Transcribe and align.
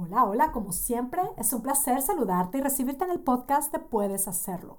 Hola, 0.00 0.26
hola, 0.26 0.52
como 0.52 0.70
siempre, 0.70 1.20
es 1.38 1.52
un 1.52 1.60
placer 1.60 2.00
saludarte 2.02 2.58
y 2.58 2.60
recibirte 2.60 3.02
en 3.02 3.10
el 3.10 3.18
podcast 3.18 3.72
de 3.72 3.80
Puedes 3.80 4.28
Hacerlo. 4.28 4.78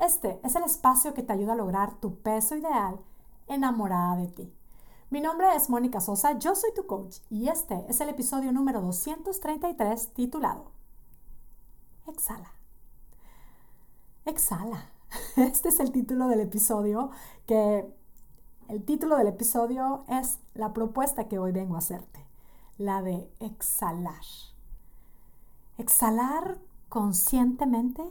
Este 0.00 0.40
es 0.42 0.56
el 0.56 0.64
espacio 0.64 1.14
que 1.14 1.22
te 1.22 1.32
ayuda 1.32 1.52
a 1.52 1.56
lograr 1.56 1.94
tu 2.00 2.16
peso 2.16 2.56
ideal 2.56 2.98
enamorada 3.46 4.16
de 4.16 4.26
ti. 4.26 4.52
Mi 5.08 5.20
nombre 5.20 5.54
es 5.54 5.70
Mónica 5.70 6.00
Sosa, 6.00 6.36
yo 6.40 6.56
soy 6.56 6.74
tu 6.74 6.84
coach 6.84 7.18
y 7.30 7.46
este 7.46 7.84
es 7.88 8.00
el 8.00 8.08
episodio 8.08 8.50
número 8.50 8.80
233 8.80 10.14
titulado 10.14 10.72
Exhala. 12.08 12.50
Exhala. 14.24 14.90
Este 15.36 15.68
es 15.68 15.78
el 15.78 15.92
título 15.92 16.26
del 16.26 16.40
episodio 16.40 17.12
que 17.46 17.88
el 18.66 18.84
título 18.84 19.16
del 19.16 19.28
episodio 19.28 20.02
es 20.08 20.40
la 20.54 20.72
propuesta 20.72 21.28
que 21.28 21.38
hoy 21.38 21.52
vengo 21.52 21.76
a 21.76 21.78
hacerte, 21.78 22.26
la 22.78 23.00
de 23.02 23.30
exhalar. 23.38 24.24
Exhalar 25.78 26.58
conscientemente, 26.88 28.02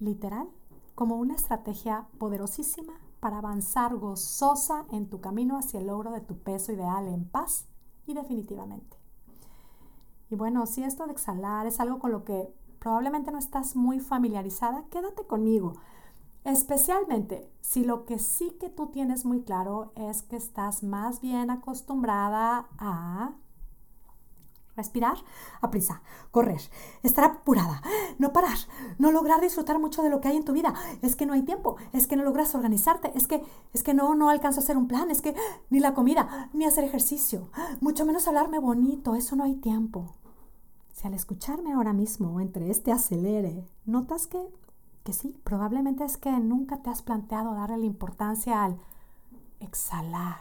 literal, 0.00 0.48
como 0.94 1.16
una 1.16 1.34
estrategia 1.34 2.06
poderosísima 2.18 2.92
para 3.20 3.38
avanzar 3.38 3.96
gozosa 3.96 4.84
en 4.90 5.08
tu 5.08 5.20
camino 5.20 5.56
hacia 5.56 5.80
el 5.80 5.86
logro 5.86 6.10
de 6.10 6.20
tu 6.20 6.36
peso 6.38 6.72
ideal 6.72 7.08
en 7.08 7.24
paz 7.24 7.66
y 8.06 8.14
definitivamente. 8.14 8.98
Y 10.30 10.36
bueno, 10.36 10.66
si 10.66 10.82
esto 10.82 11.06
de 11.06 11.12
exhalar 11.12 11.66
es 11.66 11.80
algo 11.80 11.98
con 11.98 12.12
lo 12.12 12.24
que 12.24 12.52
probablemente 12.78 13.30
no 13.30 13.38
estás 13.38 13.76
muy 13.76 13.98
familiarizada, 13.98 14.84
quédate 14.90 15.26
conmigo. 15.26 15.74
Especialmente 16.44 17.50
si 17.62 17.84
lo 17.84 18.04
que 18.04 18.18
sí 18.18 18.50
que 18.60 18.68
tú 18.68 18.88
tienes 18.88 19.24
muy 19.24 19.42
claro 19.42 19.92
es 19.94 20.22
que 20.22 20.36
estás 20.36 20.82
más 20.82 21.22
bien 21.22 21.50
acostumbrada 21.50 22.68
a 22.76 23.32
Respirar 24.76 25.16
a 25.60 25.70
prisa, 25.70 26.02
correr, 26.30 26.60
estar 27.02 27.24
apurada, 27.24 27.80
no 28.18 28.32
parar, 28.32 28.58
no 28.98 29.12
lograr 29.12 29.40
disfrutar 29.40 29.78
mucho 29.78 30.02
de 30.02 30.10
lo 30.10 30.20
que 30.20 30.28
hay 30.28 30.36
en 30.36 30.44
tu 30.44 30.52
vida. 30.52 30.74
Es 31.00 31.14
que 31.14 31.26
no 31.26 31.32
hay 31.32 31.42
tiempo, 31.42 31.76
es 31.92 32.06
que 32.06 32.16
no 32.16 32.24
logras 32.24 32.54
organizarte, 32.54 33.12
es 33.14 33.26
que 33.26 33.42
es 33.72 33.82
que 33.82 33.94
no 33.94 34.14
no 34.14 34.30
alcanzo 34.30 34.60
a 34.60 34.62
hacer 34.64 34.76
un 34.76 34.88
plan, 34.88 35.10
es 35.10 35.22
que 35.22 35.34
ni 35.70 35.80
la 35.80 35.94
comida, 35.94 36.50
ni 36.52 36.64
hacer 36.64 36.84
ejercicio, 36.84 37.50
mucho 37.80 38.04
menos 38.04 38.26
hablarme 38.26 38.58
bonito, 38.58 39.14
eso 39.14 39.36
no 39.36 39.44
hay 39.44 39.54
tiempo. 39.54 40.14
Si 40.92 41.06
al 41.06 41.14
escucharme 41.14 41.72
ahora 41.72 41.92
mismo 41.92 42.40
entre 42.40 42.70
este 42.70 42.92
acelere, 42.92 43.64
notas 43.84 44.26
que 44.26 44.38
que 45.04 45.12
sí, 45.12 45.38
probablemente 45.44 46.02
es 46.02 46.16
que 46.16 46.30
nunca 46.40 46.78
te 46.78 46.88
has 46.88 47.02
planteado 47.02 47.54
darle 47.54 47.76
la 47.76 47.84
importancia 47.84 48.64
al 48.64 48.80
exhalar, 49.60 50.40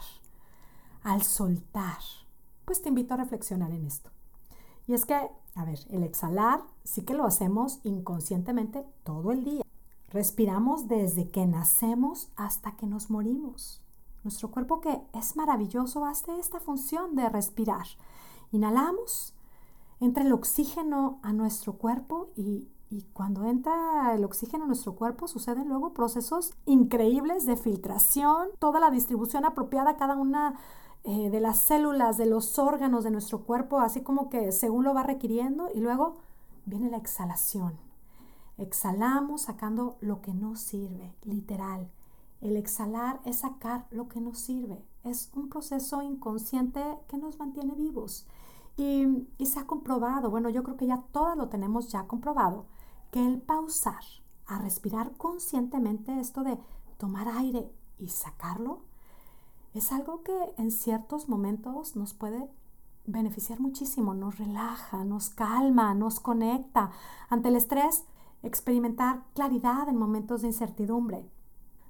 al 1.04 1.22
soltar, 1.22 2.00
pues 2.64 2.82
te 2.82 2.90
invito 2.90 3.14
a 3.14 3.18
reflexionar 3.18 3.72
en 3.72 3.86
esto. 3.86 4.13
Y 4.88 4.94
es 4.94 5.06
que, 5.06 5.16
a 5.56 5.66
ver, 5.66 5.80
el 5.90 6.04
exhalar 6.04 6.62
sí 6.84 7.04
que 7.04 7.14
lo 7.14 7.26
hacemos 7.26 7.80
inconscientemente 7.84 8.86
todo 9.04 9.32
el 9.32 9.44
día. 9.44 9.64
Respiramos 10.10 10.88
desde 10.88 11.30
que 11.30 11.46
nacemos 11.46 12.30
hasta 12.36 12.76
que 12.76 12.86
nos 12.86 13.10
morimos. 13.10 13.82
Nuestro 14.24 14.52
cuerpo 14.52 14.80
que 14.80 15.02
es 15.14 15.36
maravilloso 15.36 16.06
hace 16.06 16.38
esta 16.40 16.60
función 16.60 17.16
de 17.16 17.30
respirar. 17.30 17.86
Inhalamos, 18.52 19.34
entra 20.00 20.24
el 20.24 20.32
oxígeno 20.34 21.20
a 21.24 21.34
nuestro 21.34 21.74
cuerpo 21.74 22.30
y, 22.36 22.68
y 22.90 23.04
cuando 23.14 23.46
entra 23.46 24.14
el 24.14 24.24
oxígeno 24.24 24.66
a 24.66 24.68
nuestro 24.68 24.96
cuerpo 24.96 25.28
suceden 25.28 25.68
luego 25.68 25.94
procesos 25.94 26.54
increíbles 26.66 27.46
de 27.46 27.58
filtración, 27.58 28.50
toda 28.60 28.80
la 28.80 28.92
distribución 28.92 29.46
apropiada 29.46 29.98
cada 29.98 30.16
una 30.16 30.60
eh, 31.06 31.30
de 31.30 31.40
las 31.42 31.60
células, 31.60 32.18
de 32.18 32.26
los 32.26 32.58
órganos 32.58 33.04
de 33.04 33.12
nuestro 33.12 33.44
cuerpo, 33.44 33.80
así 33.80 34.02
como 34.02 34.30
que 34.30 34.52
según 34.52 34.86
lo 34.86 34.94
va 34.94 35.04
requiriendo, 35.04 35.70
y 35.74 35.80
luego 35.80 36.16
viene 36.66 36.90
la 36.90 36.98
exhalación. 36.98 37.78
Exhalamos 38.58 39.44
sacando 39.44 39.98
lo 40.00 40.22
que 40.22 40.34
no 40.34 40.56
sirve, 40.56 41.14
literal. 41.24 41.92
El 42.40 42.56
exhalar 42.56 43.20
es 43.26 43.38
sacar 43.40 43.88
lo 43.90 44.08
que 44.08 44.22
no 44.22 44.34
sirve. 44.34 44.86
Es 45.04 45.32
un 45.36 45.50
proceso 45.50 46.02
inconsciente 46.02 46.82
que 47.08 47.18
nos 47.18 47.38
mantiene 47.40 47.76
vivos. 47.76 48.28
Y, 48.78 49.28
y 49.38 49.46
se 49.46 49.60
ha 49.60 49.68
comprobado, 49.68 50.30
bueno, 50.30 50.50
yo 50.50 50.64
creo 50.64 50.78
que 50.78 50.88
ya 50.88 51.04
todas 51.12 51.36
lo 51.36 51.50
tenemos 51.50 51.90
ya 51.90 52.08
comprobado, 52.08 52.66
que 53.12 53.26
el 53.26 53.42
pausar 53.42 54.04
a 54.46 54.60
respirar 54.60 55.12
conscientemente, 55.18 56.20
esto 56.20 56.44
de 56.44 56.58
tomar 56.98 57.28
aire 57.28 57.72
y 57.98 58.10
sacarlo, 58.10 58.82
es 59.74 59.92
algo 59.92 60.24
que 60.24 60.54
en 60.58 60.72
ciertos 60.72 61.28
momentos 61.28 61.96
nos 61.96 62.14
puede 62.14 62.50
beneficiar 63.06 63.60
muchísimo, 63.60 64.14
nos 64.14 64.38
relaja, 64.38 65.04
nos 65.04 65.30
calma, 65.30 65.94
nos 65.94 66.20
conecta. 66.20 66.92
Ante 67.30 67.50
el 67.50 67.56
estrés, 67.56 68.06
experimentar 68.44 69.24
claridad 69.34 69.90
en 69.90 69.98
momentos 69.98 70.42
de 70.42 70.50
incertidumbre. 70.50 71.30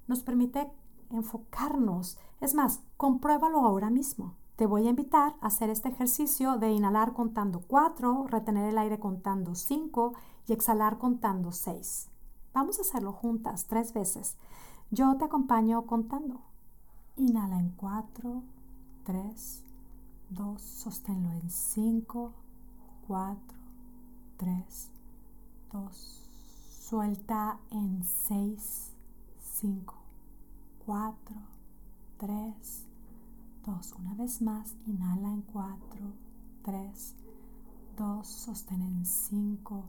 Nos 0.06 0.20
permite 0.20 0.70
enfocarnos. 1.10 2.18
Es 2.40 2.54
más, 2.54 2.82
compruébalo 2.96 3.60
ahora 3.60 3.90
mismo. 3.90 4.34
Te 4.56 4.66
voy 4.66 4.86
a 4.86 4.90
invitar 4.90 5.34
a 5.40 5.48
hacer 5.48 5.68
este 5.68 5.88
ejercicio 5.88 6.58
de 6.58 6.70
inhalar 6.70 7.12
contando 7.12 7.60
4, 7.66 8.28
retener 8.28 8.68
el 8.68 8.78
aire 8.78 8.98
contando 8.98 9.54
5 9.54 10.14
y 10.46 10.52
exhalar 10.52 10.98
contando 10.98 11.52
6. 11.52 12.08
Vamos 12.52 12.78
a 12.78 12.82
hacerlo 12.82 13.12
juntas 13.12 13.66
tres 13.66 13.92
veces. 13.92 14.36
Yo 14.90 15.16
te 15.16 15.24
acompaño 15.24 15.86
contando. 15.86 16.40
Inhala 17.16 17.60
en 17.60 17.70
4, 17.76 18.42
3, 19.04 19.62
2, 20.30 20.60
sosténlo 20.60 21.30
en 21.30 21.48
5, 21.48 22.32
4, 23.06 23.38
3, 24.36 24.90
2, 25.72 26.28
suelta 26.80 27.60
en 27.70 28.02
6, 28.02 28.90
5, 29.60 29.94
4, 30.86 31.36
3, 32.18 32.86
2. 33.64 33.92
Una 34.00 34.14
vez 34.14 34.42
más, 34.42 34.74
inhala 34.84 35.30
en 35.30 35.42
4, 35.42 35.78
3, 36.64 37.14
2, 37.96 38.26
sostén 38.26 38.82
en 38.82 39.06
5, 39.06 39.84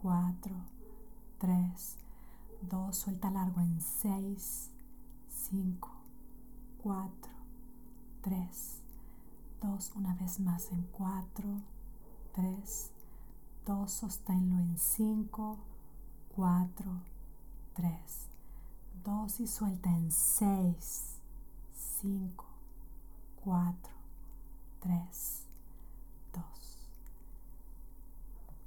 4, 0.00 0.54
3, 1.38 1.96
2, 2.62 2.96
suelta 2.96 3.30
largo 3.30 3.60
en 3.60 3.78
6, 3.78 4.70
5, 5.28 5.95
4, 6.86 7.10
3, 8.22 8.80
2, 9.60 9.92
una 9.96 10.14
vez 10.14 10.38
más 10.38 10.70
en 10.70 10.84
4, 10.92 11.44
3, 12.32 12.90
2, 13.66 13.90
sosténlo 13.90 14.60
en 14.60 14.78
5, 14.78 15.58
4, 16.36 16.86
3, 17.74 17.92
2 19.04 19.40
y 19.40 19.46
suelta 19.48 19.90
en 19.90 20.12
6, 20.12 21.16
5, 22.02 22.44
4, 23.44 23.74
3, 24.78 25.42
2. 26.34 26.44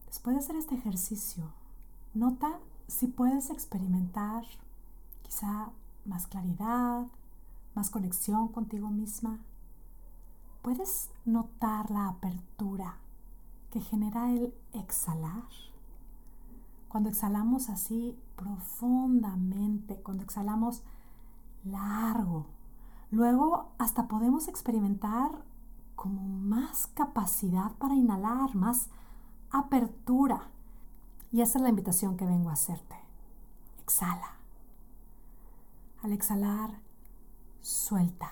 Después 0.07 0.35
de 0.35 0.39
hacer 0.41 0.55
este 0.57 0.75
ejercicio, 0.75 1.53
nota 2.13 2.59
si 2.89 3.07
puedes 3.07 3.49
experimentar 3.49 4.43
quizá 5.23 5.69
más 6.03 6.27
claridad, 6.27 7.07
más 7.75 7.89
conexión 7.89 8.49
contigo 8.49 8.89
misma. 8.89 9.39
¿Puedes 10.61 11.09
notar 11.25 11.89
la 11.91 12.07
apertura 12.07 12.97
que 13.71 13.81
genera 13.81 14.31
el 14.31 14.53
exhalar? 14.73 15.47
Cuando 16.87 17.09
exhalamos 17.09 17.69
así 17.69 18.17
profundamente, 18.35 20.01
cuando 20.01 20.23
exhalamos 20.23 20.83
largo, 21.63 22.47
luego 23.11 23.71
hasta 23.77 24.07
podemos 24.07 24.47
experimentar 24.47 25.43
como 25.95 26.21
más 26.21 26.87
capacidad 26.87 27.73
para 27.73 27.93
inhalar, 27.93 28.55
más 28.55 28.89
apertura. 29.51 30.49
Y 31.31 31.41
esa 31.41 31.59
es 31.59 31.63
la 31.63 31.69
invitación 31.69 32.17
que 32.17 32.25
vengo 32.25 32.49
a 32.49 32.53
hacerte. 32.53 32.95
Exhala. 33.83 34.35
Al 36.01 36.11
exhalar, 36.13 36.79
suelta. 37.61 38.31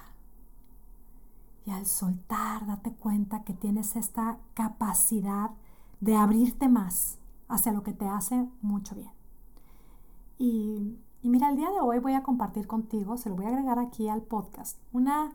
Y 1.66 1.72
al 1.72 1.86
soltar, 1.86 2.66
date 2.66 2.94
cuenta 2.94 3.44
que 3.44 3.54
tienes 3.54 3.96
esta 3.96 4.38
capacidad 4.54 5.52
de 6.00 6.16
abrirte 6.16 6.70
más 6.70 7.18
hacia 7.50 7.74
lo 7.74 7.84
que 7.84 7.94
te 7.94 8.08
hace 8.08 8.48
mucho 8.62 8.96
bien. 8.96 9.12
Y, 10.38 10.98
mira, 11.24 11.50
el 11.50 11.58
día 11.58 11.70
de 11.72 11.80
hoy 11.80 12.00
voy 12.00 12.14
a 12.14 12.24
compartir 12.24 12.68
contigo, 12.68 13.18
se 13.18 13.30
lo 13.30 13.36
voy 13.36 13.46
a 13.46 13.50
agregar 13.50 13.80
aquí 13.80 14.08
al 14.08 14.22
podcast, 14.22 14.78
una, 14.94 15.32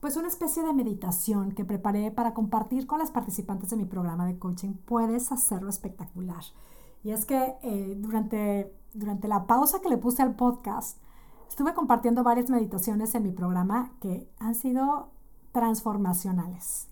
pues 0.00 0.16
una 0.16 0.28
especie 0.28 0.62
de 0.62 0.72
meditación 0.72 1.52
que 1.52 1.64
preparé 1.64 2.10
para 2.10 2.34
compartir 2.34 2.86
con 2.86 2.98
las 2.98 3.10
participantes 3.10 3.70
de 3.70 3.76
mi 3.76 3.84
programa 3.84 4.26
de 4.26 4.38
coaching. 4.38 4.74
Puedes 4.84 5.32
hacerlo 5.32 5.68
espectacular. 5.68 6.44
Y 7.02 7.10
es 7.10 7.24
que 7.24 7.56
eh, 7.62 7.94
durante, 7.98 8.74
durante 8.94 9.28
la 9.28 9.46
pausa 9.46 9.80
que 9.80 9.88
le 9.88 9.98
puse 9.98 10.22
al 10.22 10.34
podcast, 10.34 10.98
Estuve 11.48 11.74
compartiendo 11.74 12.22
varias 12.22 12.50
meditaciones 12.50 13.14
en 13.14 13.22
mi 13.24 13.32
programa 13.32 13.90
que 14.00 14.30
han 14.38 14.54
sido 14.54 15.08
transformacionales. 15.52 16.88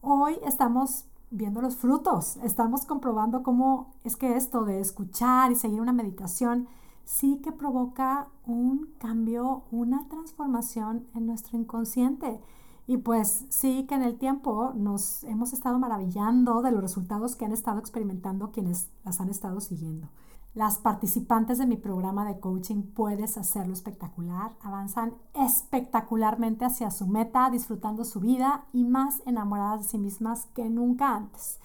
Hoy 0.00 0.36
estamos 0.44 1.06
viendo 1.30 1.62
los 1.62 1.76
frutos, 1.76 2.36
estamos 2.38 2.84
comprobando 2.84 3.42
cómo 3.42 3.94
es 4.04 4.16
que 4.16 4.36
esto 4.36 4.64
de 4.64 4.80
escuchar 4.80 5.50
y 5.50 5.54
seguir 5.54 5.80
una 5.80 5.92
meditación 5.92 6.68
sí 7.04 7.40
que 7.42 7.52
provoca 7.52 8.28
un 8.44 8.92
cambio, 8.98 9.62
una 9.70 10.06
transformación 10.08 11.06
en 11.14 11.26
nuestro 11.26 11.56
inconsciente. 11.56 12.40
Y 12.86 12.98
pues 12.98 13.46
sí 13.48 13.86
que 13.88 13.94
en 13.94 14.02
el 14.02 14.18
tiempo 14.18 14.72
nos 14.74 15.22
hemos 15.24 15.52
estado 15.52 15.78
maravillando 15.78 16.60
de 16.60 16.72
los 16.72 16.82
resultados 16.82 17.36
que 17.36 17.44
han 17.44 17.52
estado 17.52 17.78
experimentando 17.78 18.50
quienes 18.50 18.90
las 19.04 19.20
han 19.20 19.30
estado 19.30 19.60
siguiendo. 19.60 20.08
Las 20.54 20.76
participantes 20.76 21.56
de 21.56 21.66
mi 21.66 21.76
programa 21.76 22.26
de 22.26 22.38
coaching 22.38 22.82
Puedes 22.82 23.38
hacerlo 23.38 23.72
espectacular 23.72 24.52
avanzan 24.60 25.14
espectacularmente 25.32 26.66
hacia 26.66 26.90
su 26.90 27.06
meta, 27.06 27.48
disfrutando 27.48 28.04
su 28.04 28.20
vida 28.20 28.66
y 28.70 28.84
más 28.84 29.22
enamoradas 29.24 29.80
de 29.80 29.88
sí 29.88 29.98
mismas 29.98 30.46
que 30.54 30.68
nunca 30.68 31.16
antes. 31.16 31.58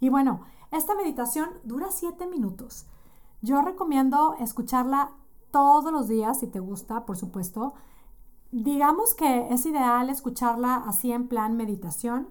Y 0.00 0.08
bueno, 0.08 0.40
esta 0.70 0.94
meditación 0.94 1.50
dura 1.64 1.90
siete 1.90 2.26
minutos. 2.26 2.86
Yo 3.42 3.60
recomiendo 3.60 4.34
escucharla 4.38 5.10
todos 5.50 5.92
los 5.92 6.08
días 6.08 6.40
si 6.40 6.46
te 6.46 6.60
gusta, 6.60 7.04
por 7.04 7.18
supuesto. 7.18 7.74
Digamos 8.52 9.14
que 9.14 9.52
es 9.52 9.66
ideal 9.66 10.08
escucharla 10.08 10.76
así 10.76 11.12
en 11.12 11.28
plan 11.28 11.58
meditación, 11.58 12.28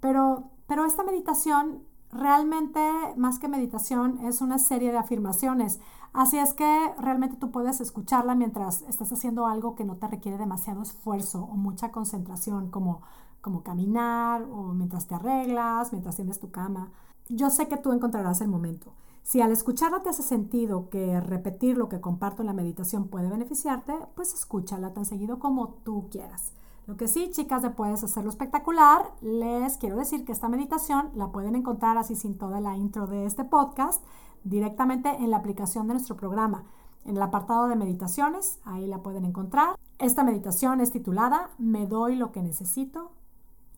pero, 0.00 0.50
pero 0.66 0.84
esta 0.86 1.04
meditación 1.04 1.84
realmente 2.12 2.80
más 3.16 3.38
que 3.38 3.48
meditación 3.48 4.18
es 4.24 4.40
una 4.40 4.58
serie 4.58 4.92
de 4.92 4.98
afirmaciones. 4.98 5.80
Así 6.12 6.38
es 6.38 6.52
que 6.52 6.92
realmente 6.98 7.36
tú 7.36 7.50
puedes 7.50 7.80
escucharla 7.80 8.34
mientras 8.34 8.82
estás 8.82 9.12
haciendo 9.12 9.46
algo 9.46 9.74
que 9.74 9.84
no 9.84 9.96
te 9.96 10.06
requiere 10.06 10.36
demasiado 10.36 10.82
esfuerzo 10.82 11.42
o 11.42 11.56
mucha 11.56 11.90
concentración, 11.90 12.70
como, 12.70 13.00
como 13.40 13.62
caminar 13.62 14.42
o 14.42 14.74
mientras 14.74 15.06
te 15.06 15.14
arreglas, 15.14 15.92
mientras 15.92 16.16
tienes 16.16 16.38
tu 16.38 16.50
cama. 16.50 16.90
Yo 17.28 17.48
sé 17.48 17.66
que 17.66 17.78
tú 17.78 17.92
encontrarás 17.92 18.42
el 18.42 18.48
momento. 18.48 18.92
Si 19.22 19.40
al 19.40 19.52
escucharla 19.52 20.02
te 20.02 20.10
hace 20.10 20.22
sentido 20.22 20.90
que 20.90 21.18
repetir 21.20 21.78
lo 21.78 21.88
que 21.88 22.00
comparto 22.00 22.42
en 22.42 22.48
la 22.48 22.52
meditación 22.52 23.08
puede 23.08 23.30
beneficiarte, 23.30 23.94
pues 24.14 24.34
escúchala 24.34 24.92
tan 24.92 25.06
seguido 25.06 25.38
como 25.38 25.68
tú 25.84 26.08
quieras. 26.10 26.52
Que 26.98 27.08
sí, 27.08 27.30
chicas, 27.30 27.62
de 27.62 27.70
Puedes 27.70 28.04
Hacerlo 28.04 28.28
Espectacular, 28.28 29.12
les 29.20 29.78
quiero 29.78 29.96
decir 29.96 30.24
que 30.24 30.32
esta 30.32 30.48
meditación 30.48 31.10
la 31.14 31.28
pueden 31.28 31.54
encontrar 31.54 31.96
así 31.96 32.16
sin 32.16 32.36
toda 32.36 32.60
la 32.60 32.76
intro 32.76 33.06
de 33.06 33.24
este 33.24 33.44
podcast 33.44 34.02
directamente 34.44 35.08
en 35.08 35.30
la 35.30 35.38
aplicación 35.38 35.86
de 35.86 35.94
nuestro 35.94 36.16
programa. 36.16 36.64
En 37.04 37.16
el 37.16 37.22
apartado 37.22 37.68
de 37.68 37.76
meditaciones, 37.76 38.60
ahí 38.64 38.86
la 38.86 38.98
pueden 38.98 39.24
encontrar. 39.24 39.76
Esta 39.98 40.22
meditación 40.22 40.80
es 40.80 40.92
titulada 40.92 41.50
Me 41.56 41.86
doy 41.86 42.16
lo 42.16 42.30
que 42.30 42.42
necesito 42.42 43.12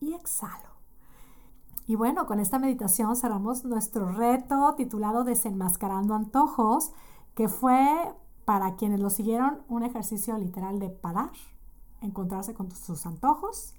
y 0.01 0.13
exhalo. 0.13 0.69
Y 1.87 1.95
bueno, 1.95 2.25
con 2.25 2.39
esta 2.39 2.59
meditación 2.59 3.15
cerramos 3.15 3.63
nuestro 3.63 4.11
reto 4.11 4.73
titulado 4.75 5.23
Desenmascarando 5.23 6.15
Antojos, 6.15 6.91
que 7.33 7.47
fue 7.47 8.13
para 8.45 8.75
quienes 8.75 8.99
lo 8.99 9.09
siguieron 9.09 9.61
un 9.69 9.83
ejercicio 9.83 10.37
literal 10.37 10.79
de 10.79 10.89
parar, 10.89 11.31
encontrarse 12.01 12.53
con 12.53 12.71
sus 12.71 13.05
antojos 13.05 13.73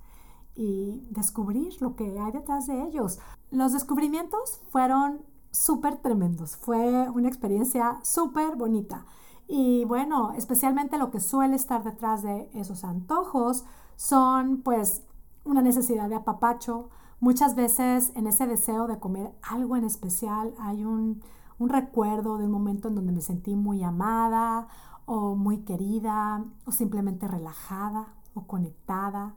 y 0.55 1.07
descubrir 1.11 1.81
lo 1.81 1.97
que 1.97 2.19
hay 2.19 2.33
detrás 2.33 2.67
de 2.67 2.83
ellos. 2.83 3.19
Los 3.51 3.73
descubrimientos 3.73 4.61
fueron 4.71 5.21
súper 5.51 5.99
tremendos, 5.99 6.57
fue 6.57 7.09
una 7.11 7.29
experiencia 7.29 7.99
súper 8.03 8.57
bonita. 8.57 9.05
Y 9.49 9.85
bueno, 9.85 10.33
especialmente 10.33 10.99
lo 10.99 11.11
que 11.11 11.21
suele 11.21 11.57
estar 11.57 11.85
detrás 11.85 12.23
de 12.23 12.51
esos 12.55 12.85
antojos 12.85 13.65
son 13.97 14.63
pues 14.63 15.03
una 15.45 15.63
necesidad 15.63 16.09
de 16.09 16.17
apapacho. 16.17 16.91
Muchas 17.21 17.55
veces 17.55 18.13
en 18.15 18.27
ese 18.27 18.47
deseo 18.47 18.87
de 18.87 18.99
comer 18.99 19.33
algo 19.43 19.77
en 19.77 19.85
especial 19.85 20.55
hay 20.59 20.85
un, 20.85 21.23
un 21.59 21.69
recuerdo 21.69 22.39
de 22.39 22.47
un 22.47 22.51
momento 22.51 22.89
en 22.89 22.97
donde 22.97 23.13
me 23.13 23.21
sentí 23.21 23.55
muy 23.55 23.83
amada 23.85 24.69
o 25.07 25.35
muy 25.35 25.59
querida 25.59 26.45
o 26.67 26.73
simplemente 26.73 27.27
relajada 27.27 28.09
o 28.35 28.43
conectada. 28.47 29.35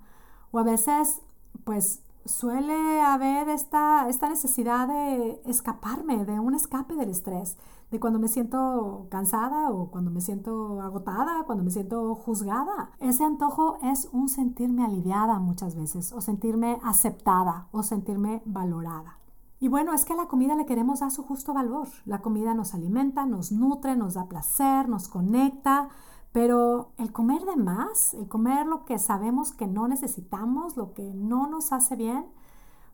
O 0.51 0.59
a 0.59 0.63
veces, 0.63 1.21
pues 1.63 2.01
suele 2.25 3.01
haber 3.01 3.49
esta, 3.49 4.07
esta 4.09 4.29
necesidad 4.29 4.87
de 4.87 5.41
escaparme, 5.45 6.25
de 6.25 6.39
un 6.39 6.53
escape 6.53 6.95
del 6.95 7.09
estrés, 7.09 7.57
de 7.91 7.99
cuando 7.99 8.19
me 8.19 8.27
siento 8.27 9.07
cansada 9.09 9.71
o 9.71 9.89
cuando 9.89 10.11
me 10.11 10.21
siento 10.21 10.81
agotada, 10.81 11.43
cuando 11.45 11.63
me 11.63 11.71
siento 11.71 12.13
juzgada. 12.15 12.91
Ese 12.99 13.23
antojo 13.23 13.77
es 13.81 14.09
un 14.11 14.29
sentirme 14.29 14.85
aliviada 14.85 15.39
muchas 15.39 15.75
veces, 15.75 16.11
o 16.11 16.21
sentirme 16.21 16.79
aceptada, 16.83 17.67
o 17.71 17.81
sentirme 17.83 18.41
valorada. 18.45 19.18
Y 19.61 19.67
bueno, 19.67 19.93
es 19.93 20.05
que 20.05 20.13
a 20.13 20.15
la 20.15 20.27
comida 20.27 20.55
le 20.55 20.65
queremos 20.65 21.01
dar 21.01 21.11
su 21.11 21.23
justo 21.23 21.53
valor. 21.53 21.89
La 22.05 22.21
comida 22.21 22.53
nos 22.53 22.73
alimenta, 22.73 23.25
nos 23.25 23.51
nutre, 23.51 23.95
nos 23.97 24.13
da 24.13 24.27
placer, 24.27 24.87
nos 24.87 25.09
conecta, 25.09 25.89
pero 26.31 26.93
el 26.97 27.11
comer 27.11 27.43
de 27.43 27.57
más, 27.57 28.13
el 28.13 28.29
comer 28.29 28.65
lo 28.65 28.85
que 28.85 28.99
sabemos 28.99 29.51
que 29.51 29.67
no 29.67 29.87
necesitamos, 29.87 30.77
lo 30.77 30.93
que 30.93 31.13
no 31.13 31.47
nos 31.47 31.73
hace 31.73 31.97
bien, 31.97 32.25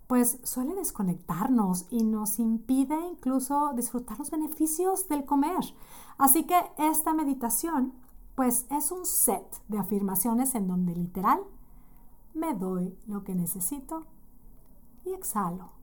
pues 0.07 0.39
suele 0.43 0.73
desconectarnos 0.73 1.85
y 1.91 2.03
nos 2.03 2.39
impide 2.39 2.97
incluso 3.09 3.73
disfrutar 3.75 4.17
los 4.17 4.31
beneficios 4.31 5.07
del 5.07 5.25
comer. 5.25 5.63
Así 6.17 6.45
que 6.45 6.59
esta 6.77 7.13
meditación, 7.13 7.93
pues 8.35 8.65
es 8.71 8.91
un 8.91 9.05
set 9.05 9.45
de 9.67 9.77
afirmaciones 9.77 10.55
en 10.55 10.67
donde 10.67 10.95
literal 10.95 11.41
me 12.33 12.55
doy 12.55 12.97
lo 13.05 13.23
que 13.23 13.35
necesito 13.35 14.03
y 15.05 15.13
exhalo 15.13 15.74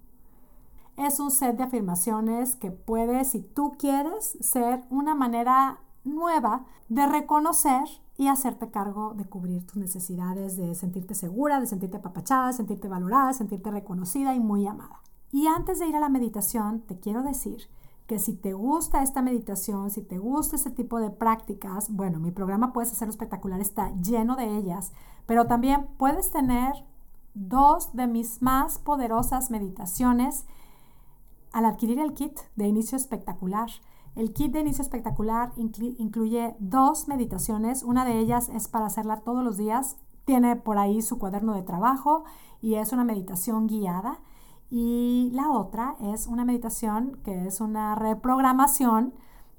es 0.97 1.21
un 1.21 1.31
set 1.31 1.57
de 1.57 1.65
afirmaciones 1.65 2.57
que 2.57 2.71
puede, 2.71 3.25
si 3.25 3.41
tú 3.41 3.73
quieres, 3.79 4.37
ser 4.41 4.85
una 4.91 5.15
manera 5.15 5.81
nueva 6.05 6.65
de 6.89 7.07
reconocer 7.07 7.85
y 8.19 8.29
hacerte 8.29 8.71
cargo 8.71 9.15
de 9.15 9.25
cubrir 9.25 9.67
tus 9.67 9.77
necesidades, 9.77 10.57
de 10.57 10.75
sentirte 10.75 11.15
segura, 11.15 11.61
de 11.61 11.67
sentirte 11.67 11.97
apapachada, 11.97 12.53
sentirte 12.53 12.89
valorada, 12.89 13.33
sentirte 13.33 13.71
reconocida 13.71 14.35
y 14.35 14.41
muy 14.41 14.67
amada. 14.67 15.01
Y 15.33 15.47
antes 15.47 15.79
de 15.79 15.87
ir 15.87 15.97
a 15.97 16.01
la 16.01 16.11
meditación, 16.11 16.83
te 16.83 17.01
quiero 17.01 17.23
decir 17.23 17.69
que 18.07 18.19
si 18.19 18.35
te 18.35 18.53
gusta 18.53 19.03
esta 19.03 19.23
meditación, 19.23 19.91
si 19.91 20.03
te 20.03 20.19
gusta 20.19 20.57
este 20.57 20.71
tipo 20.71 21.01
de 21.01 21.11
prácticas, 21.11 21.91
bueno, 21.91 22.21
mi 22.21 22.31
programa 22.31 22.73
Puedes 22.73 22.93
Hacerlo 22.93 23.13
Espectacular 23.13 23.61
está 23.61 23.95
lleno 24.03 24.37
de 24.37 24.59
ellas, 24.59 24.93
pero 25.25 25.47
también 25.47 25.89
puedes 25.97 26.31
tener 26.31 26.85
dos 27.35 27.95
de 27.95 28.07
mis 28.07 28.43
más 28.43 28.79
poderosas 28.79 29.51
meditaciones 29.51 30.45
al 31.53 31.65
adquirir 31.65 31.99
el 31.99 32.15
kit 32.15 32.39
de 32.57 32.67
inicio 32.67 32.97
espectacular. 32.97 33.69
El 34.15 34.33
kit 34.33 34.53
de 34.53 34.61
inicio 34.61 34.83
espectacular 34.83 35.53
incluye 35.57 36.55
dos 36.59 37.09
meditaciones. 37.09 37.83
Una 37.83 38.05
de 38.05 38.19
ellas 38.19 38.51
es 38.51 38.69
para 38.69 38.87
hacerla 38.87 39.21
todos 39.21 39.43
los 39.43 39.57
días. 39.57 39.97
Tiene 40.25 40.57
por 40.57 40.79
ahí 40.79 41.01
su 41.03 41.19
cuaderno 41.19 41.55
de 41.55 41.63
trabajo 41.63 42.25
y 42.61 42.75
es 42.75 42.93
una 42.93 43.05
meditación 43.05 43.67
guiada. 43.67 44.21
Y 44.71 45.31
la 45.33 45.51
otra 45.51 45.97
es 46.01 46.27
una 46.27 46.45
meditación 46.45 47.19
que 47.25 47.47
es 47.47 47.61
una 47.61 47.95
reprogramación. 47.95 49.15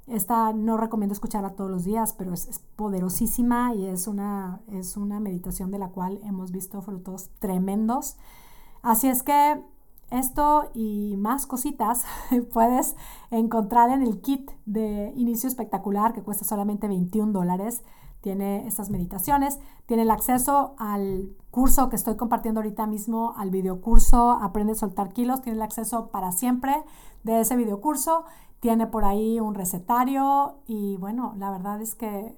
Esta 0.05 0.53
no 0.53 0.77
recomiendo 0.77 1.13
escucharla 1.13 1.51
todos 1.51 1.71
los 1.71 1.83
días, 1.83 2.13
pero 2.13 2.33
es, 2.33 2.59
poderosísima 2.75 3.73
y 3.73 3.85
es 3.85 4.07
una, 4.07 4.62
es 4.67 4.97
una 4.97 5.19
meditación 5.19 5.71
de 5.71 5.79
la 5.79 5.89
cual 5.89 6.19
hemos 6.23 6.51
visto 6.51 6.81
frutos 6.81 7.29
tremendos. 7.39 8.17
Así 8.81 9.07
es 9.07 9.23
que 9.23 9.63
esto 10.13 10.70
y 10.74 11.15
más 11.17 11.46
cositas 11.46 12.05
puedes 12.53 12.96
encontrar 13.32 13.89
en 13.89 14.01
el 14.01 14.22
kit 14.22 14.51
de 14.65 15.12
inicio 15.15 15.48
espectacular 15.48 16.13
que 16.13 16.22
cuesta 16.22 16.46
solamente 16.46 16.88
21 16.88 17.32
dólares. 17.32 17.84
Tiene 18.22 18.67
estas 18.67 18.89
meditaciones, 18.89 19.60
tiene 19.86 20.03
el 20.03 20.12
acceso 20.12 20.75
al 20.77 21.36
curso 21.51 21.89
que 21.89 21.98
estoy 21.98 22.15
compartiendo 22.15 22.62
ahorita 22.62 22.88
mismo, 22.88 23.34
al 23.38 23.50
videocurso 23.50 24.32
Aprende 24.32 24.72
a 24.74 24.75
soltar 24.75 25.12
kilos, 25.12 25.41
tiene 25.41 25.58
el 25.58 25.62
acceso 25.62 26.08
para 26.10 26.32
siempre 26.32 26.74
de 27.24 27.41
ese 27.41 27.58
videocurso, 27.58 28.24
tiene 28.62 28.88
por 28.88 29.03
ahí 29.03 29.41
un 29.41 29.55
recetario 29.55 30.60
y 30.67 30.96
bueno, 30.98 31.34
la 31.38 31.51
verdad 31.51 31.82
es 31.82 31.96
que 31.96 32.38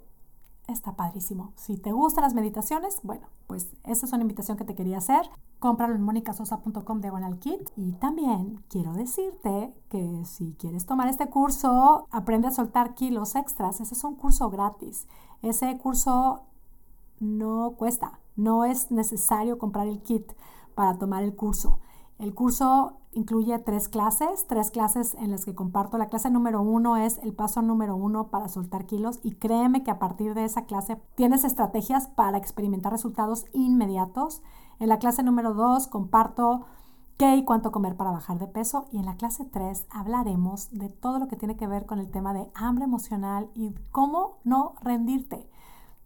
está 0.67 0.95
padrísimo. 0.95 1.53
Si 1.55 1.77
te 1.77 1.91
gustan 1.91 2.23
las 2.23 2.33
meditaciones, 2.33 2.99
bueno, 3.03 3.27
pues 3.47 3.69
esa 3.83 4.05
es 4.05 4.13
una 4.13 4.23
invitación 4.23 4.57
que 4.57 4.65
te 4.65 4.75
quería 4.75 4.97
hacer. 4.97 5.29
Cómpralo 5.59 5.95
en 5.95 6.03
monicasosa.com 6.03 7.01
de 7.01 7.11
kit. 7.39 7.69
Y 7.75 7.93
también 7.93 8.63
quiero 8.69 8.93
decirte 8.93 9.73
que 9.89 10.23
si 10.25 10.53
quieres 10.59 10.85
tomar 10.85 11.07
este 11.07 11.29
curso, 11.29 12.07
aprende 12.11 12.47
a 12.47 12.51
soltar 12.51 12.95
kilos 12.95 13.35
extras. 13.35 13.81
Ese 13.81 13.93
es 13.93 14.03
un 14.03 14.15
curso 14.15 14.49
gratis. 14.49 15.07
Ese 15.41 15.77
curso 15.77 16.43
no 17.19 17.75
cuesta. 17.77 18.19
No 18.35 18.65
es 18.65 18.91
necesario 18.91 19.57
comprar 19.57 19.87
el 19.87 20.01
kit 20.01 20.31
para 20.75 20.97
tomar 20.97 21.23
el 21.23 21.35
curso. 21.35 21.79
El 22.17 22.33
curso 22.33 22.97
incluye 23.11 23.57
tres 23.59 23.89
clases, 23.89 24.45
tres 24.47 24.71
clases 24.71 25.15
en 25.15 25.31
las 25.31 25.45
que 25.45 25.55
comparto. 25.55 25.97
La 25.97 26.07
clase 26.07 26.29
número 26.29 26.61
uno 26.61 26.95
es 26.97 27.17
el 27.19 27.33
paso 27.33 27.61
número 27.61 27.95
uno 27.95 28.27
para 28.27 28.47
soltar 28.47 28.85
kilos 28.85 29.19
y 29.23 29.35
créeme 29.35 29.83
que 29.83 29.91
a 29.91 29.99
partir 29.99 30.33
de 30.33 30.45
esa 30.45 30.65
clase 30.65 30.97
tienes 31.15 31.43
estrategias 31.43 32.07
para 32.07 32.37
experimentar 32.37 32.91
resultados 32.91 33.45
inmediatos. 33.53 34.41
En 34.79 34.89
la 34.89 34.99
clase 34.99 35.23
número 35.23 35.53
dos 35.53 35.87
comparto 35.87 36.65
qué 37.17 37.35
y 37.35 37.45
cuánto 37.45 37.71
comer 37.71 37.95
para 37.95 38.11
bajar 38.11 38.39
de 38.39 38.47
peso 38.47 38.87
y 38.91 38.97
en 38.97 39.05
la 39.05 39.15
clase 39.15 39.45
3 39.45 39.87
hablaremos 39.89 40.69
de 40.71 40.89
todo 40.89 41.19
lo 41.19 41.27
que 41.27 41.37
tiene 41.37 41.55
que 41.55 41.67
ver 41.67 41.85
con 41.85 41.99
el 41.99 42.11
tema 42.11 42.33
de 42.33 42.51
hambre 42.53 42.83
emocional 42.83 43.49
y 43.55 43.73
cómo 43.91 44.37
no 44.43 44.75
rendirte. 44.81 45.49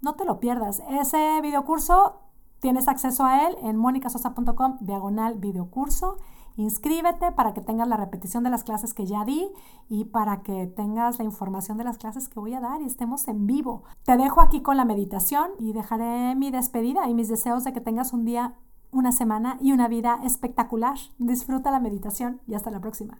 No 0.02 0.14
te 0.14 0.26
lo 0.26 0.40
pierdas. 0.40 0.82
Ese 0.90 1.42
videocurso 1.42 2.20
tienes 2.60 2.88
acceso 2.88 3.26
a 3.26 3.48
él 3.48 3.58
en 3.64 3.78
monicasosa.com 3.78 4.78
diagonal 4.82 5.36
videocurso. 5.36 6.18
Inscríbete 6.60 7.32
para 7.32 7.54
que 7.54 7.62
tengas 7.62 7.88
la 7.88 7.96
repetición 7.96 8.44
de 8.44 8.50
las 8.50 8.66
clases 8.66 8.94
que 8.94 9.06
ya 9.06 9.24
di 9.24 9.50
y 9.88 10.04
para 10.04 10.42
que 10.42 10.68
tengas 10.68 11.18
la 11.18 11.24
información 11.24 11.78
de 11.78 11.86
las 11.86 11.98
clases 11.98 12.28
que 12.28 12.38
voy 12.38 12.54
a 12.54 12.60
dar 12.60 12.82
y 12.82 12.86
estemos 12.86 13.30
en 13.30 13.48
vivo. 13.48 13.84
Te 14.04 14.18
dejo 14.18 14.42
aquí 14.42 14.62
con 14.62 14.76
la 14.76 14.84
meditación 14.84 15.52
y 15.58 15.72
dejaré 15.72 16.36
mi 16.36 16.52
despedida 16.52 17.08
y 17.08 17.14
mis 17.14 17.30
deseos 17.30 17.64
de 17.64 17.72
que 17.72 17.80
tengas 17.80 18.12
un 18.12 18.26
día 18.26 18.56
una 18.92 19.14
semana 19.14 19.58
y 19.62 19.72
una 19.72 19.88
vida 19.88 20.20
espectacular. 20.26 20.98
Disfruta 21.18 21.72
la 21.72 21.80
meditación 21.80 22.42
y 22.46 22.56
hasta 22.56 22.72
la 22.72 22.82
próxima. 22.82 23.20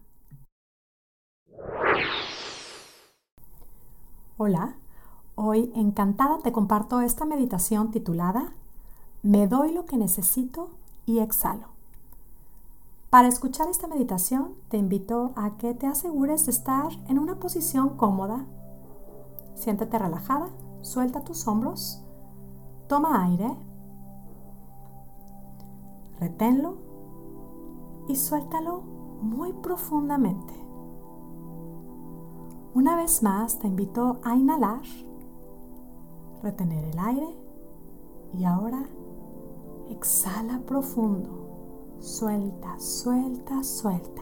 Hola, 4.36 4.76
hoy 5.36 5.72
encantada 5.76 6.40
te 6.40 6.52
comparto 6.52 7.00
esta 7.00 7.24
meditación 7.24 7.92
titulada 7.92 8.52
Me 9.24 9.48
doy 9.48 9.72
lo 9.72 9.86
que 9.86 9.96
necesito 9.96 10.72
y 11.06 11.20
exhalo. 11.20 11.79
Para 13.10 13.28
escuchar 13.28 13.68
esta 13.70 13.88
meditación 13.88 14.56
te 14.70 14.78
invito 14.78 15.34
a 15.36 15.58
que 15.58 15.74
te 15.74 15.88
asegures 15.88 16.46
de 16.46 16.52
estar 16.52 16.92
en 17.08 17.18
una 17.18 17.40
posición 17.40 17.98
cómoda. 17.98 18.46
Siéntate 19.56 19.98
relajada, 19.98 20.50
suelta 20.82 21.24
tus 21.24 21.48
hombros, 21.48 22.04
toma 22.88 23.24
aire 23.26 23.58
reténlo 26.20 26.78
y 28.08 28.16
suéltalo 28.16 28.82
muy 29.22 29.54
profundamente. 29.54 30.54
Una 32.74 32.96
vez 32.96 33.24
más 33.24 33.60
te 33.60 33.68
invito 33.68 34.20
a 34.24 34.36
inhalar, 34.36 34.82
retener 36.44 36.86
el 36.86 37.00
aire 37.00 37.38
y 38.34 38.44
ahora 38.44 38.86
exhala 39.90 40.60
profundo. 40.66 41.49
Suelta, 42.00 42.80
suelta, 42.80 43.64
suelta. 43.64 44.22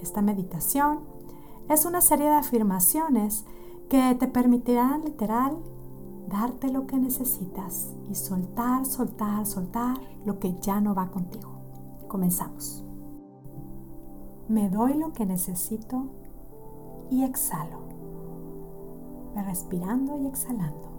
Esta 0.00 0.22
meditación 0.22 1.00
es 1.68 1.84
una 1.84 2.00
serie 2.00 2.30
de 2.30 2.36
afirmaciones 2.36 3.44
que 3.90 4.14
te 4.14 4.26
permitirán 4.26 5.04
literal 5.04 5.58
darte 6.28 6.70
lo 6.70 6.86
que 6.86 6.96
necesitas 6.96 7.94
y 8.08 8.14
soltar, 8.14 8.86
soltar, 8.86 9.44
soltar 9.44 9.98
lo 10.24 10.38
que 10.38 10.58
ya 10.60 10.80
no 10.80 10.94
va 10.94 11.10
contigo. 11.10 11.50
Comenzamos. 12.08 12.84
Me 14.48 14.70
doy 14.70 14.94
lo 14.94 15.12
que 15.12 15.26
necesito 15.26 16.06
y 17.10 17.24
exhalo. 17.24 17.90
respirando 19.34 20.18
y 20.18 20.26
exhalando. 20.26 20.89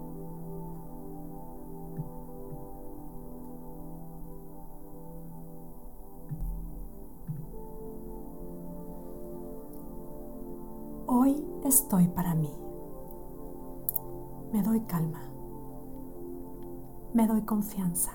Estoy 11.63 12.07
para 12.07 12.35
mí. 12.35 12.51
Me 14.51 14.61
doy 14.61 14.81
calma. 14.81 15.21
Me 17.13 17.27
doy 17.27 17.41
confianza. 17.43 18.11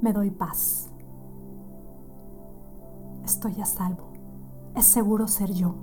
Me 0.00 0.12
doy 0.12 0.30
paz. 0.30 0.90
Estoy 3.24 3.60
a 3.60 3.66
salvo. 3.66 4.04
Es 4.74 4.84
seguro 4.86 5.28
ser 5.28 5.52
yo. 5.52 5.74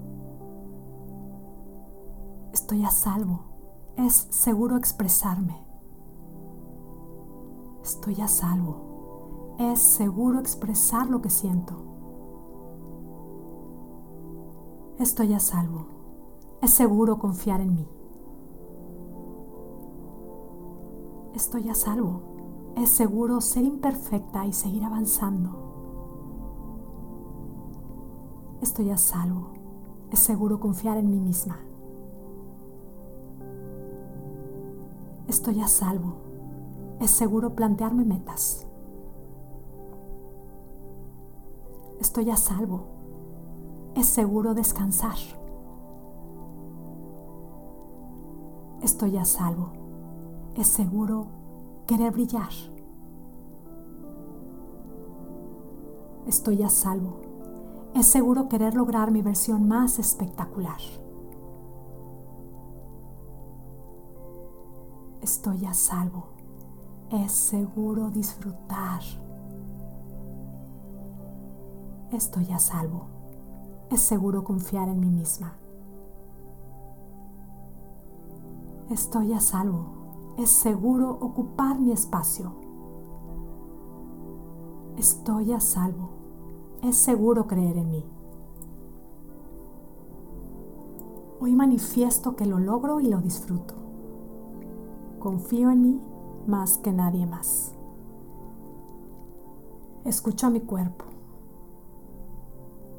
Estoy 2.53 2.83
a 2.83 2.91
salvo. 2.91 3.41
Es 3.95 4.27
seguro 4.29 4.77
expresarme. 4.77 5.57
Estoy 7.83 8.21
a 8.21 8.27
salvo. 8.27 9.55
Es 9.57 9.79
seguro 9.79 10.39
expresar 10.39 11.09
lo 11.09 11.21
que 11.21 11.29
siento. 11.29 11.75
Estoy 14.99 15.33
a 15.33 15.39
salvo. 15.39 15.90
Es 16.61 16.71
seguro 16.71 17.17
confiar 17.17 17.61
en 17.61 17.75
mí. 17.75 17.87
estoy 21.41 21.69
a 21.69 21.75
salvo. 21.75 22.21
Es 22.77 22.89
seguro 22.89 23.41
ser 23.41 23.63
imperfecta 23.63 24.45
y 24.45 24.53
seguir 24.53 24.83
avanzando. 24.83 25.49
Estoy 28.61 28.91
a 28.91 28.97
salvo. 28.97 29.47
Es 30.11 30.19
seguro 30.19 30.59
confiar 30.59 30.97
en 30.97 31.09
mí 31.09 31.19
misma. 31.19 31.57
Estoy 35.27 35.61
a 35.61 35.67
salvo. 35.67 36.13
Es 36.99 37.09
seguro 37.09 37.55
plantearme 37.55 38.05
metas. 38.05 38.67
Estoy 41.99 42.29
a 42.29 42.37
salvo. 42.37 42.83
Es 43.95 44.05
seguro 44.05 44.53
descansar. 44.53 45.17
Estoy 48.81 49.17
a 49.17 49.25
salvo 49.25 49.81
es 50.55 50.67
seguro 50.67 51.27
querer 51.87 52.11
brillar. 52.11 52.49
Estoy 56.27 56.61
a 56.63 56.69
salvo. 56.69 57.21
Es 57.95 58.07
seguro 58.07 58.47
querer 58.47 58.75
lograr 58.75 59.11
mi 59.11 59.21
versión 59.21 59.67
más 59.67 59.99
espectacular. 59.99 60.79
Estoy 65.21 65.65
a 65.65 65.73
salvo. 65.73 66.25
Es 67.09 67.31
seguro 67.31 68.09
disfrutar. 68.09 69.01
Estoy 72.11 72.51
a 72.51 72.59
salvo. 72.59 73.07
Es 73.89 74.01
seguro 74.01 74.43
confiar 74.43 74.89
en 74.89 74.99
mí 74.99 75.09
misma. 75.09 75.55
Estoy 78.91 79.31
a 79.31 79.39
salvo 79.39 80.01
es 80.37 80.49
seguro 80.49 81.11
ocupar 81.11 81.79
mi 81.79 81.93
espacio. 81.93 82.51
Estoy 84.97 85.53
a 85.53 85.61
salvo. 85.61 86.09
Es 86.83 86.97
seguro 86.97 87.47
creer 87.47 87.77
en 87.77 87.91
mí. 87.91 88.03
Hoy 91.39 91.55
manifiesto 91.55 92.35
que 92.35 92.45
lo 92.45 92.59
logro 92.59 92.99
y 92.99 93.07
lo 93.07 93.21
disfruto. 93.21 93.75
Confío 95.19 95.69
en 95.69 95.81
mí 95.81 96.01
más 96.45 96.77
que 96.77 96.91
nadie 96.91 97.25
más. 97.25 97.73
Escucho 100.03 100.47
a 100.47 100.49
mi 100.49 100.59
cuerpo. 100.59 101.05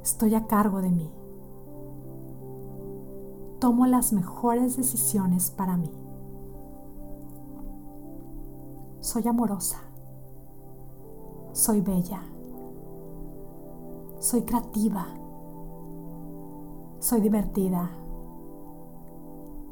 Estoy 0.03 0.35
a 0.37 0.47
cargo 0.47 0.81
de 0.81 0.91
mí. 0.91 1.22
Tomo 3.62 3.87
las 3.87 4.12
mejores 4.12 4.76
decisiones 4.76 5.52
para 5.52 5.76
mí. 5.76 5.88
Soy 8.99 9.28
amorosa. 9.28 9.78
Soy 11.52 11.81
bella. 11.81 12.25
Soy 14.19 14.42
creativa. 14.42 15.07
Soy 16.99 17.21
divertida. 17.21 17.88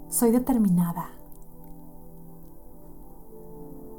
Soy 0.09 0.31
determinada. 0.31 1.07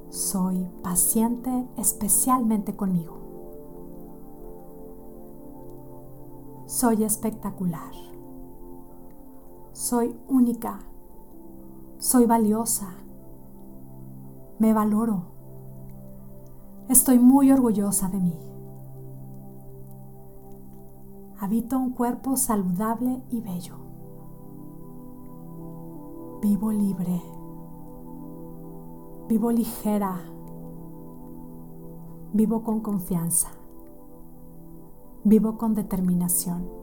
Soy 0.10 0.70
paciente 0.82 1.68
especialmente 1.76 2.78
conmigo. 2.78 3.18
Soy 6.66 7.04
espectacular. 7.04 8.11
Soy 9.92 10.16
única. 10.30 10.80
Soy 12.00 12.26
valiosa 12.26 12.94
me 14.58 14.72
valoro. 14.72 15.24
Estoy 16.88 17.20
muy 17.20 17.52
orgullosa 17.52 18.08
de 18.08 18.22
mí. 18.22 18.40
Habito 21.42 21.78
un 21.78 21.92
cuerpo 21.92 22.38
saludable 22.38 23.22
y 23.32 23.42
bello. 23.42 23.76
Vivo 26.42 26.72
libre. 26.72 27.22
Vivo 29.28 29.52
ligera. 29.52 30.22
Vivo 32.32 32.64
con 32.64 32.80
confianza. 32.80 33.50
Vivo 35.26 35.58
con 35.58 35.76
determinación. 35.76 36.81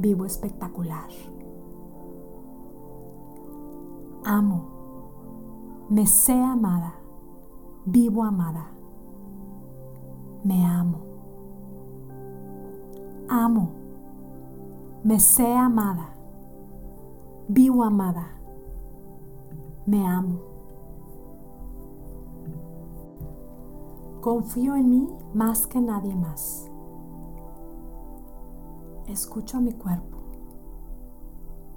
Vivo 0.00 0.24
espectacular. 0.24 1.10
Amo 4.24 4.80
me 5.90 6.06
sé 6.06 6.40
amada, 6.40 6.94
vivo 7.84 8.22
amada. 8.22 8.70
me 10.44 10.64
amo. 10.64 10.98
Amo. 13.28 13.72
Me 15.02 15.18
sé 15.18 15.52
amada. 15.52 16.14
Vivo 17.48 17.82
amada. 17.82 18.40
Me 19.84 20.06
amo. 20.06 20.38
Confío 24.20 24.76
en 24.76 24.90
mí 24.90 25.08
más 25.34 25.66
que 25.66 25.80
nadie 25.80 26.14
más. 26.14 26.69
Escucho 29.10 29.58
a 29.58 29.60
mi 29.60 29.72
cuerpo. 29.72 30.18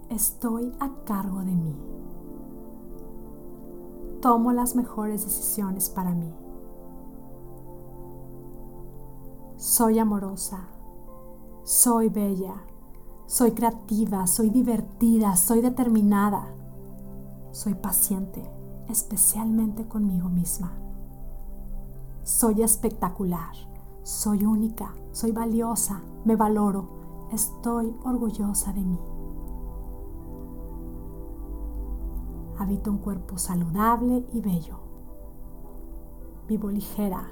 Estoy 0.09 0.71
a 0.79 0.89
cargo 1.03 1.39
de 1.39 1.55
mí. 1.55 1.75
Tomo 4.21 4.51
las 4.53 4.75
mejores 4.75 5.23
decisiones 5.23 5.89
para 5.89 6.11
mí. 6.11 6.31
Soy 9.57 9.97
amorosa. 9.97 10.67
Soy 11.63 12.09
bella. 12.09 12.53
Soy 13.25 13.51
creativa. 13.51 14.27
Soy 14.27 14.51
divertida. 14.51 15.35
Soy 15.35 15.61
determinada. 15.61 16.53
Soy 17.51 17.73
paciente, 17.75 18.43
especialmente 18.89 19.87
conmigo 19.87 20.27
misma. 20.27 20.73
Soy 22.23 22.63
espectacular, 22.63 23.53
soy 24.01 24.43
única, 24.43 24.95
soy 25.11 25.31
valiosa, 25.33 26.01
me 26.25 26.35
valoro, 26.35 27.02
estoy 27.33 27.95
orgullosa 28.05 28.71
de 28.73 28.81
mí. 28.81 28.99
Habito 32.57 32.91
un 32.91 32.97
cuerpo 32.99 33.37
saludable 33.37 34.25
y 34.33 34.41
bello. 34.41 34.77
Vivo 36.47 36.69
ligera, 36.69 37.27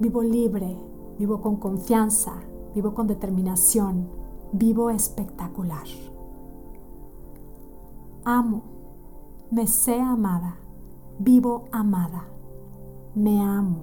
vivo 0.00 0.22
libre, 0.22 0.76
vivo 1.18 1.40
con 1.40 1.56
confianza, 1.56 2.34
vivo 2.74 2.94
con 2.94 3.06
determinación, 3.06 4.08
vivo 4.52 4.90
espectacular. 4.90 5.86
Amo, 8.24 8.62
me 9.50 9.66
sé 9.66 10.00
amada, 10.00 10.56
vivo 11.18 11.64
amada 11.72 12.38
me 13.18 13.40
amo. 13.40 13.78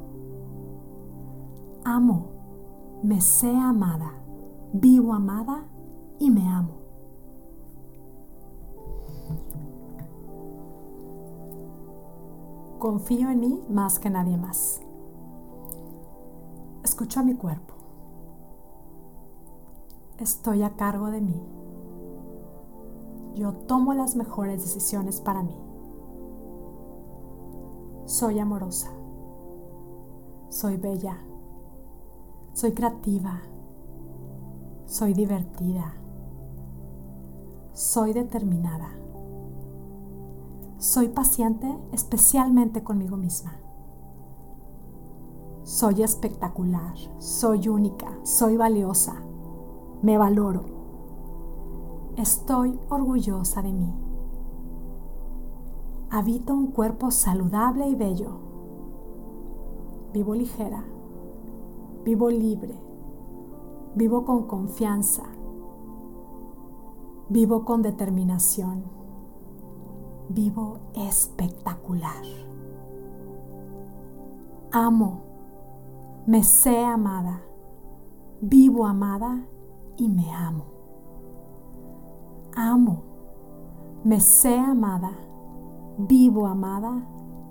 Amo, 1.83 2.29
me 3.03 3.19
sé 3.21 3.53
amada, 3.55 4.13
vivo 4.79 5.13
amada 5.13 5.65
y 6.19 6.29
me 6.29 6.47
amo. 6.47 6.73
Confío 12.79 13.29
en 13.29 13.39
mí 13.39 13.63
más 13.69 13.99
que 13.99 14.09
nadie 14.09 14.37
más. 14.37 14.81
Escucho 16.83 17.21
a 17.21 17.23
mi 17.23 17.35
cuerpo. 17.35 17.73
Estoy 20.19 20.63
a 20.63 20.75
cargo 20.75 21.07
de 21.07 21.21
mí. 21.21 21.41
Yo 23.35 23.53
tomo 23.53 23.93
las 23.93 24.15
mejores 24.15 24.61
decisiones 24.61 25.19
para 25.19 25.41
mí. 25.41 25.57
Soy 28.05 28.39
amorosa. 28.39 28.91
Soy 30.49 30.77
bella. 30.77 31.17
Soy 32.53 32.73
creativa. 32.73 33.41
Soy 34.85 35.13
divertida. 35.13 35.93
Soy 37.73 38.13
determinada. 38.13 38.89
Soy 40.77 41.09
paciente 41.09 41.67
especialmente 41.91 42.83
conmigo 42.83 43.17
misma. 43.17 43.57
Soy 45.63 46.03
espectacular. 46.03 46.95
Soy 47.17 47.67
única. 47.67 48.17
Soy 48.23 48.57
valiosa. 48.57 49.15
Me 50.01 50.17
valoro. 50.17 50.65
Estoy 52.17 52.79
orgullosa 52.89 53.61
de 53.61 53.73
mí. 53.73 53.93
Habito 56.11 56.53
un 56.53 56.67
cuerpo 56.67 57.11
saludable 57.11 57.87
y 57.87 57.95
bello 57.95 58.45
vivo 60.15 60.33
ligera, 60.33 60.81
vivo 62.05 62.29
libre, 62.29 62.73
vivo 63.95 64.25
con 64.25 64.43
confianza, 64.43 65.23
vivo 67.29 67.63
con 67.63 67.81
determinación, 67.81 68.83
vivo 70.27 70.79
espectacular. 70.93 72.23
Amo, 74.71 75.21
me 76.27 76.43
sé 76.43 76.83
amada, 76.83 77.41
vivo 78.41 78.85
amada 78.85 79.47
y 79.95 80.09
me 80.09 80.29
amo. 80.29 80.65
Amo, 82.57 83.03
me 84.03 84.19
sé 84.19 84.57
amada, 84.59 85.11
vivo 85.97 86.47
amada 86.47 87.07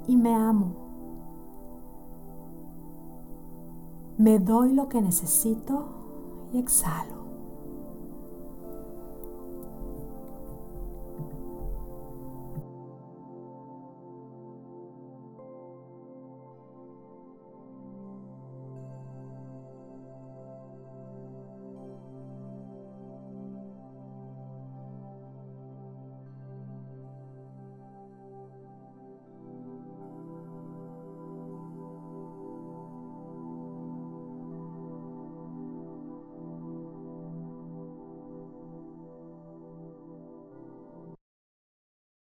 y 0.06 0.16
me 0.16 0.34
amo. 0.34 0.84
Me 4.18 4.38
doy 4.38 4.74
lo 4.74 4.88
que 4.88 5.00
necesito 5.00 6.03
y 6.54 6.60
exhalo. 6.60 7.13